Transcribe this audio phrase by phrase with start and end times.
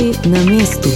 [0.00, 0.88] Odgovori na mestu.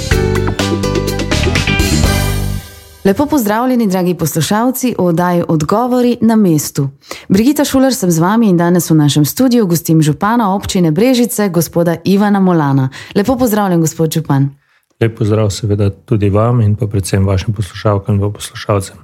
[3.05, 6.89] Lepo pozdravljeni, dragi poslušalci, v oddaji Odgovori na mestu.
[7.29, 11.97] Brigita Šuler sem z vami in danes v našem studiu gostim župana občine Brežice, gospoda
[12.05, 12.89] Ivana Molana.
[13.15, 14.49] Lepo pozdravljen, gospod župan.
[15.01, 18.97] Lep pozdrav, seveda tudi vam in pa predvsem vašim poslušalkam in poslušalcem.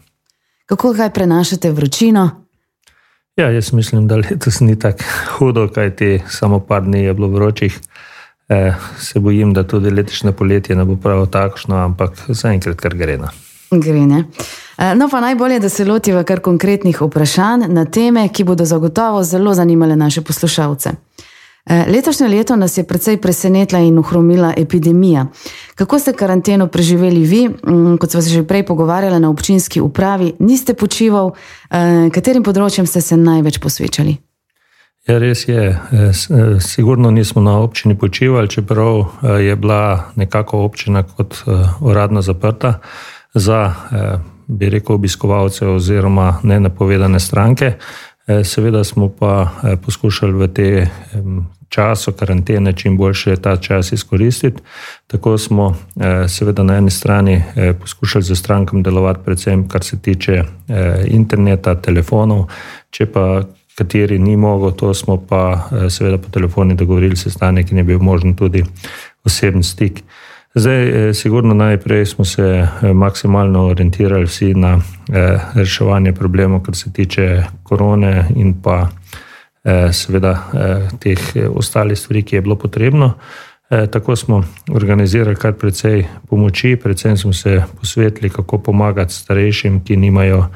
[0.67, 2.31] Kako kaj prenašate vročino?
[3.37, 5.05] Ja, jaz mislim, da letos ni tako
[5.39, 7.81] hudo, kajti samo par dni je bilo vročih.
[8.51, 13.15] E, se bojim, da tudi letošnje poletje ne bo prav takšno, ampak zaenkrat kar gre.
[13.19, 13.29] No.
[13.71, 14.25] Gre ne.
[14.79, 19.23] E, no, pa najbolje, da se lotiva kar konkretnih vprašanj na teme, ki bodo zagotovo
[19.23, 20.91] zelo zanimale naše poslušalce.
[21.67, 25.27] E, letošnje leto nas je precej presenetila in uhromila epidemija.
[25.75, 30.33] Kako ste karanteno preživeli vi, mm, kot smo se že prej pogovarjali na občinski upravi,
[30.39, 31.31] niste počivali,
[31.71, 34.17] e, katerim področjem ste se največ posvečali?
[35.09, 35.79] Ja, res je.
[36.61, 39.05] Sigurno nismo na občini počivali, čeprav
[39.41, 41.35] je bila nekako občina kot
[41.81, 42.79] uradno zaprta
[43.35, 43.75] za,
[44.47, 47.73] bi rekel, obiskovalce oziroma nenapovedane stranke.
[48.45, 49.51] Seveda smo pa
[49.87, 50.89] poskušali v te
[51.69, 54.63] času karantene čim boljše ta čas izkoristiti.
[55.07, 55.77] Tako smo
[56.29, 57.43] seveda na eni strani
[57.81, 60.43] poskušali za strankam delovati, predvsem kar se tiče
[61.07, 62.47] interneta, telefonov,
[62.91, 63.43] če pa
[63.81, 68.37] kateri ni mogel, to smo pa seveda po telefoni dogovorili sestanek in je bil možen
[68.37, 68.65] tudi
[69.25, 70.03] osebni stik.
[70.55, 74.79] Zdaj, eh, sigurno najprej smo se eh, maksimalno orientirali vsi na
[75.13, 78.89] eh, reševanje problemov, kar se tiče korone in pa
[79.93, 80.31] seveda
[81.01, 81.19] teh
[81.55, 83.13] ostalih stvari, ki je bilo potrebno.
[83.69, 90.47] Tako smo organizirali kar precej pomoči, predvsem smo se posvetili, kako pomagati starejšim, ki nimajo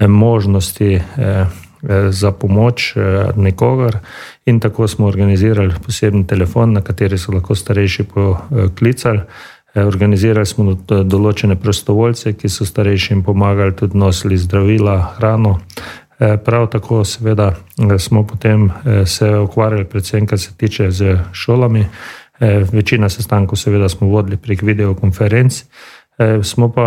[0.00, 1.00] možnosti
[2.10, 2.94] za pomoč
[3.36, 3.98] nikogar.
[4.46, 9.20] In tako smo organizirali poseben telefon, na kateri so lahko starejši poklicali.
[9.78, 15.58] Eh, organizirali smo določene prostovoljce, ki so starejšim pomagali, tudi nosili zdravila, hrano.
[16.18, 18.70] Eh, prav tako, seveda, eh, smo potem
[19.06, 21.86] se ukvarjali, predvsem, kar se tiče z šolami.
[22.72, 25.64] Večina sestankov, seveda, smo vodili prek videokonferenc.
[26.42, 26.86] Smo pa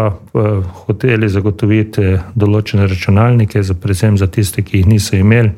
[0.85, 5.53] hoteli zagotoviti določene računalnike, predvsem za tiste, ki jih niso imeli,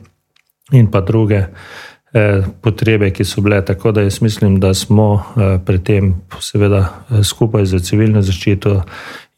[0.78, 1.48] in pa druge.
[2.14, 3.58] Eh, potrebe, ki so bile.
[3.66, 8.84] Tako da jaz mislim, da smo eh, pri tem, seveda, eh, skupaj z civilno zaščito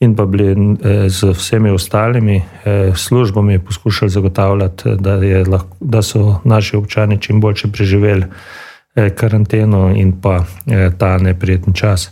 [0.03, 0.75] in pa bili
[1.07, 2.41] z vsemi ostalimi
[2.95, 5.15] službami poskušali zagotavljati, da,
[5.47, 8.25] lahko, da so naši občani čim boljše preživeli
[9.15, 10.43] karanteno in pa
[10.97, 12.11] ta neprijeten čas.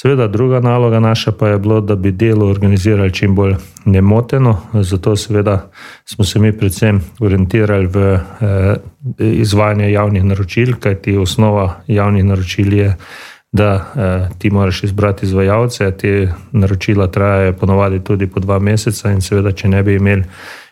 [0.00, 3.54] Seveda, druga naloga naša pa je bilo, da bi delo organizirali čim bolj
[3.84, 4.60] nemoteno.
[4.72, 5.70] Zato seveda
[6.04, 8.76] smo se mi predvsem orientirali v eh,
[9.18, 12.96] izvajanje javnih naročil, kajti osnova javnih naročil je,
[13.52, 15.90] da eh, ti moraš izbrati izvajalce.
[15.90, 20.22] Te naročila trajajo ponovadi tudi po dva meseca in seveda, če ne bi imeli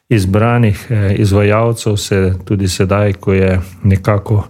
[0.09, 4.44] izbranih eh, izvajalcev, se tudi sedaj, ko je nekako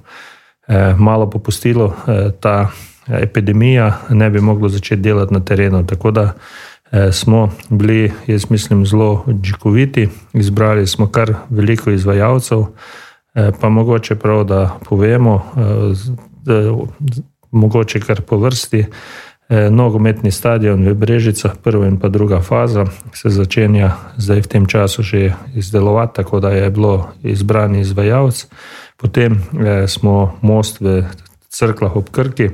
[0.98, 1.94] malo popustilo
[2.40, 2.70] ta
[3.08, 5.86] epidemija, ne bi moglo začeti delati na terenu.
[5.86, 6.32] Tako da
[6.92, 12.58] eh, smo bili, jaz mislim, zelo učinkoviti, izbrali smo kar veliko izvajalcev,
[13.34, 16.72] eh, pa mogoče prav, da povemo, eh,
[17.50, 18.84] mogoče kar po vrsti.
[19.70, 22.84] Nogometni stadion v Brežicah, prva in pa druga faza,
[23.14, 28.46] se začenja zdaj v tem času že izdelovati, tako da je bilo izbrani izvajalec.
[28.96, 29.38] Potem
[29.86, 31.04] smo most v
[31.48, 32.50] Crklah ob Krki,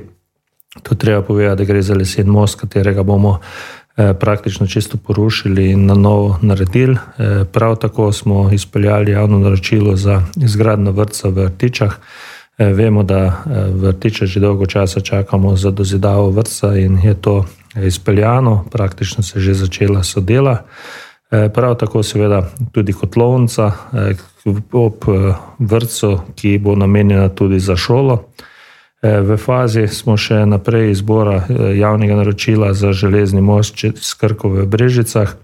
[0.81, 3.39] To treba povedati, da gre za lesen most, katerega bomo
[3.97, 6.95] eh, praktično čisto porušili in na novo naredili.
[6.95, 11.93] Eh, prav tako smo izpeljali javno naročilo za izgradno vrtca v Rtičah.
[12.57, 17.45] Eh, vemo, da v Rtičah že dolgo časa čakamo za dozidavo vrtca in je to
[17.75, 20.57] izpeljano, praktično se je že začela sodela.
[21.53, 23.71] Prav tako, seveda, tudi kotlovnica
[24.71, 25.05] ob
[25.59, 28.23] vrtu, ki bo namenjena tudi za šolo.
[29.03, 34.47] Eh, v fazi smo še naprej izbora eh, javnega naročila za železni most s Krko
[34.47, 35.35] v Brežicah.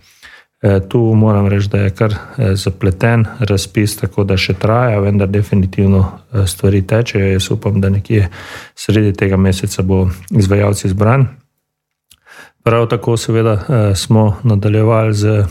[0.63, 2.15] Eh, tu moram reči, da je kar
[2.55, 6.05] zapleten razpis, tako da še traja, vendar definitivno
[6.47, 7.33] stvari tečejo.
[7.35, 8.29] Jaz upam, da nekje
[8.75, 11.27] sredi tega meseca bo izvajalci izbran.
[12.63, 13.55] Prav tako seveda
[13.95, 15.45] smo nadaljevali z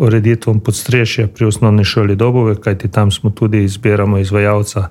[0.00, 4.88] ureditvom podstrešja pri osnovni šoli Dobove, kajti tam smo tudi izbiramo izvajalca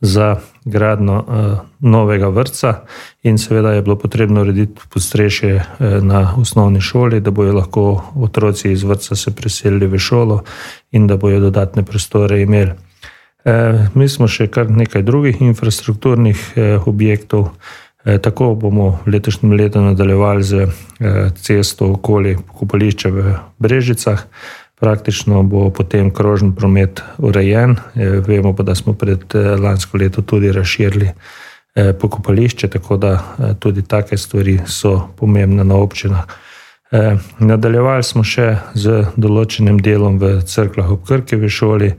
[0.00, 2.74] za gradno uh, novega vrca,
[3.22, 8.72] in seveda je bilo potrebno urediti podstrešje uh, na osnovni šoli, da bojo lahko otroci
[8.72, 10.42] iz vrca se preselili v šolo
[10.92, 12.72] in da bojo dodatne prostore imeli.
[13.44, 16.52] Uh, mi smo še kar nekaj drugih infrastrukturnih
[16.86, 17.48] objektov
[18.00, 20.66] Tako bomo v letošnjem letu nadaljevali z
[21.36, 24.24] cesto okoli pokopališča v Brežicah.
[24.80, 27.76] Praktično bo potem krožni promet urejen.
[28.26, 31.10] Vemo pa, da smo pred lansko leto tudi razširili
[32.00, 33.18] pokopališče, tako da
[33.58, 36.24] tudi take stvari so pomembne na občinah.
[37.38, 41.92] Nadaljevali smo še z določenim delom v crkvah ob Krkevi šoli.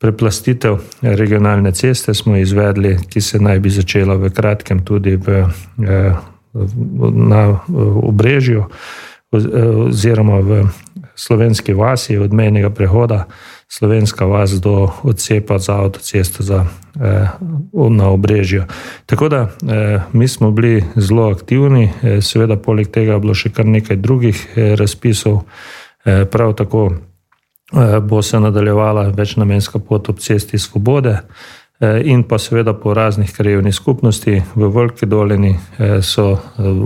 [0.00, 5.44] Preplastitev regionalne ceste smo izvedli, ki se naj bi začela v kratkem tudi v,
[5.84, 6.16] eh,
[7.12, 7.42] na
[8.08, 8.64] obrežju
[9.32, 10.64] oziroma v
[11.14, 13.24] slovenski vasi od mejnega prehoda
[13.68, 16.66] slovenska vas do odcepa za avtocesto za,
[17.00, 17.28] eh,
[17.90, 18.64] na obrežju.
[19.06, 21.90] Tako da eh, mi smo bili zelo aktivni,
[22.20, 25.42] seveda poleg tega je bilo še kar nekaj drugih razpisov,
[26.30, 26.90] prav tako
[27.72, 31.20] Eh, bo se nadaljevala večnamenska pot ob cesti Svobode eh,
[32.04, 34.42] in pa seveda po raznih krajevnih skupnosti.
[34.54, 36.38] V Veliki dolini eh, so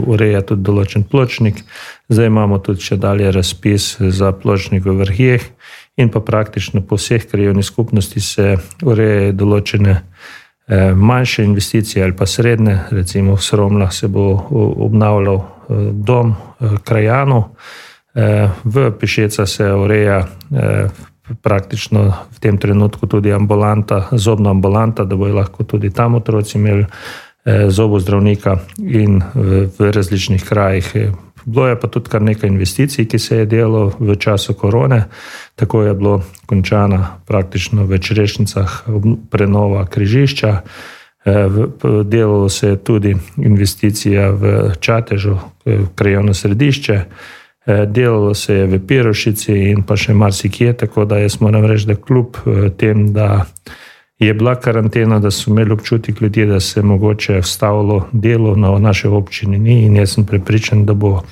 [0.06, 1.64] ureja tudi določen pločnik,
[2.08, 5.46] zdaj imamo tudi še dalje razpis za pločnik v vrhih
[5.96, 10.00] in pa praktično po vseh krajevnih skupnosti se urejajo določene
[10.96, 14.31] manjše investicije ali pa srednje, recimo v Sromlah se bo
[14.87, 15.43] obnavljal
[15.93, 16.32] dom
[16.85, 17.50] krajanov,
[18.64, 20.88] V Pišeca se ureja eh,
[21.42, 26.84] praktično v tem trenutku tudi ambulanta, zobna ambulanta, da bojo lahko tudi tam otroci imeli
[26.84, 30.94] eh, zobozdravnika in v različnih krajih.
[31.44, 35.04] Bilo je pa tudi kar nekaj investicij, ki se je delo v času korone.
[35.54, 38.84] Tako je bilo končana praktično v Črešnicah
[39.30, 40.60] prenova križišča.
[41.24, 41.48] Eh,
[42.04, 45.38] delalo se je tudi investicija v Čatežu,
[45.94, 47.00] krajovno središče.
[47.66, 51.87] Eh, delalo se je v Pirošici in pa še marsikje, tako da jaz moram reči,
[51.88, 53.46] da kljub eh, tem, da
[54.20, 58.78] je bila karantena, da so imeli občutek ljudi, da se je mogoče vstavilo delo na
[58.78, 61.22] naše občini ni in jaz sem prepričan, da bo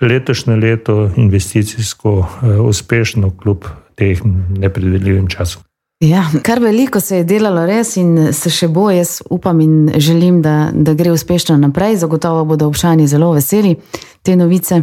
[0.00, 3.64] letošnje leto investicijsko eh, uspešno kljub
[3.94, 4.20] teh
[4.58, 5.62] nepredvidljivim časom.
[6.00, 10.42] Ja, kar veliko se je delalo res in se še bo, jaz upam in želim,
[10.42, 11.96] da, da gre uspešno naprej.
[11.96, 13.74] Zagotovo bodo občani zelo veseli
[14.22, 14.82] te novice.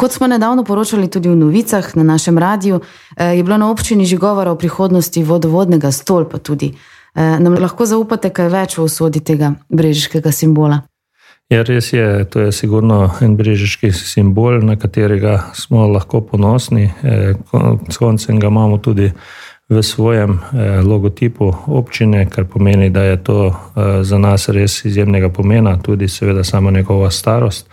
[0.00, 2.80] Kot smo nedavno poročali tudi v novicah na našem radiju,
[3.16, 6.38] eh, je bilo na občini že govora o prihodnosti vodovodnega stolpa.
[6.38, 6.72] Tudi.
[7.14, 10.80] Eh, nam lahko zaupate kaj več o usodi tega brežiškega simbola?
[11.50, 16.92] Ja, res je, to je sigurno en brežiški simbol, na katerega smo lahko ponosni.
[17.02, 17.34] Eh,
[17.88, 19.12] s koncem ga imamo tudi
[19.68, 20.40] v svojem
[20.82, 23.54] logotipu občine, kar pomeni, da je to
[24.02, 27.68] za nas res izjemnega pomena, tudi seveda sama njegova starost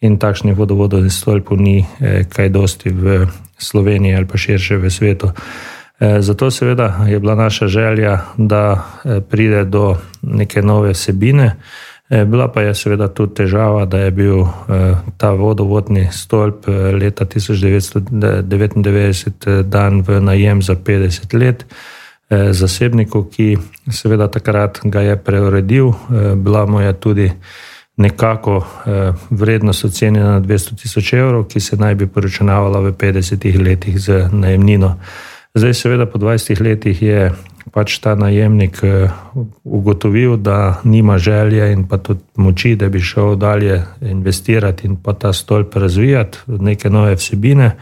[0.00, 1.86] in takšnih vodovodov in stolpov ni eh,
[2.28, 3.26] kaj dosti v
[3.56, 5.32] Sloveniji ali pa širše v svetu.
[5.32, 8.80] Eh, zato seveda je bila naša želja, da eh,
[9.20, 11.56] pride do neke nove vsebine.
[12.06, 14.46] Bila pa je seveda tudi težava, da je bil
[15.18, 21.66] ta vodovodni stolp leta 1999 dan v najem za 50 let
[22.30, 23.58] zasebniku, ki
[23.90, 25.92] seveda takrat ga je preuredil.
[26.36, 27.32] Bila mu je tudi
[27.96, 33.62] nekako eh, vrednost ocenjena na 200 tisoč evrov, ki se naj bi poročenavala v 50
[33.62, 34.96] letih z najemnino.
[35.54, 37.32] Zdaj, seveda, po 20 letih je
[37.72, 39.08] pač ta najemnik eh,
[39.64, 45.12] ugotovil, da nima želje in pa tudi moči, da bi šel dalje investirati in pa
[45.12, 47.76] ta stolp razvijati neke nove vsebine.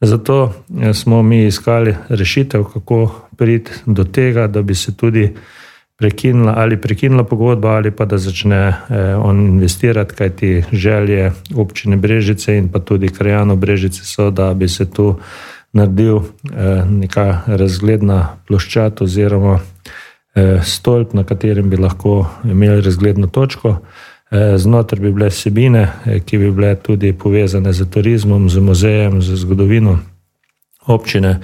[0.00, 5.34] Zato eh, smo mi iskali rešitev, kako priti do tega, da bi se tudi
[6.00, 11.96] prekinila ali prekinila pogodba, ali pa da začne eh, on investirati, kaj ti želje občine
[11.96, 15.18] Brežice in pa tudi krajano Brežice so, da bi se tu
[15.72, 19.58] naredil eh, neka razgledna ploščat oziroma
[20.34, 23.76] eh, stolp, na katerem bi lahko imeli razgledno točko.
[24.30, 29.22] Eh, znotraj bi bile vsebine, eh, ki bi bile tudi povezane z turizmom, z muzejem,
[29.22, 29.98] z zgodovino
[30.94, 31.38] občine.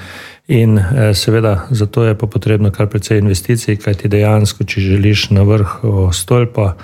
[0.46, 5.42] In eh, seveda, zato je pa potrebno kar precej investicij, kajti dejansko, če želiš na
[5.42, 5.80] vrh
[6.14, 6.76] stolpa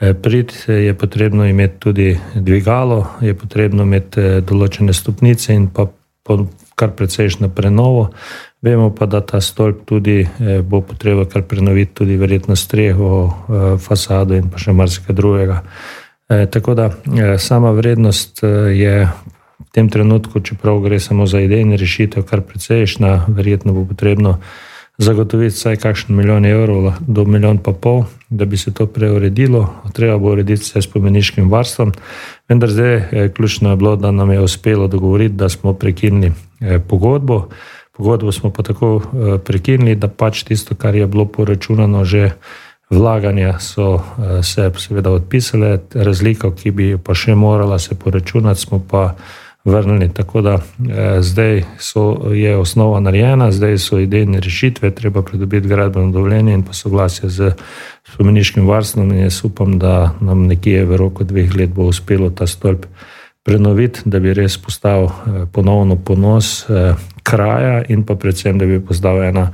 [0.00, 5.90] eh, priti, je potrebno imeti tudi dvigalo, je potrebno imeti eh, določene stopnice in pa
[6.74, 8.08] kar precejšno prenovo.
[8.62, 10.22] Vemo pa, da ta stolp tudi
[10.62, 13.08] bo potrebno kar prenoviti, tudi verjetno streho,
[13.82, 15.56] fasado in pa še marsikaj drugega.
[16.30, 16.86] Tako da
[17.42, 18.38] sama vrednost
[18.70, 19.08] je
[19.66, 24.38] v tem trenutku, čeprav gre samo za idejne rešitev, kar precejšna, verjetno bo potrebno
[24.98, 29.68] zagotoviti vsaj kakšen milijon evrov do milijon pa pol, da bi se to preuredilo.
[29.92, 31.92] Treba bo urediti vse spomeniškim varstvom.
[32.48, 37.48] Vendar zdaj je ključno bilo, da nam je uspelo dogovoriti, da smo prekinili eh, pogodbo.
[37.96, 42.30] Pogodbo smo pa tako eh, prekinili, da pač tisto, kar je bilo poračunano že
[42.90, 44.00] vlaganja so
[44.42, 49.14] se seveda odpisale, razliko, ki bi pa še morala se poračunati, smo pa
[49.64, 50.08] vrnili.
[50.14, 50.58] Tako da
[51.20, 56.72] zdaj so, je osnova narejena, zdaj so idejne rešitve, treba pridobiti gradbeno dovoljenje in pa
[56.72, 57.52] soglasje z
[58.12, 62.46] spomeniškim varstvom in jaz upam, da nam nekje v roku dveh let bo uspelo ta
[62.46, 62.86] stolp
[63.42, 68.80] prenoviti, da bi res postal eh, ponovno ponos eh, kraja in pa predvsem, da bi
[68.80, 69.48] postal ena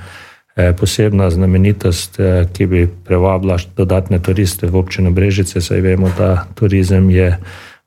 [0.56, 2.20] eh, posebna znamenitost,
[2.52, 7.36] ki bi privabila dodatne turiste v občino Brežice, saj vemo, da turizem je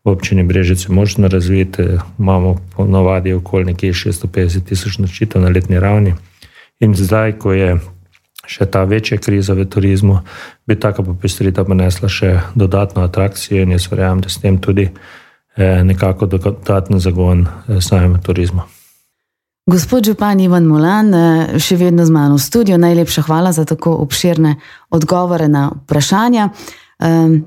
[0.04, 1.78] v občini Brežice močno razvit,
[2.20, 6.14] imamo ponovadi okoli nekje 650 tisoč nočitev na letni ravni
[6.80, 7.80] in zdaj, ko je
[8.48, 10.20] še ta večja kriza v turizmu,
[10.66, 14.90] bi taka popestritev prinesla še dodatno atrakcijo in jaz verjamem, da s tem tudi
[15.56, 18.64] Eh, nekako dodatni zagon eh, samega turizma.
[19.66, 23.98] Gospod Župan Ivan Molan, eh, še vedno z mano v studiu, najlepša hvala za tako
[24.00, 24.56] obširne
[24.90, 26.50] odgovore na vprašanja.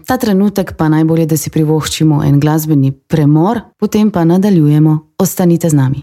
[0.06, 4.98] Ta trenutek pa najbolje, da si privoščimo en glasbeni premor, potem pa nadaljujemo.
[5.18, 6.02] Ostanite z nami.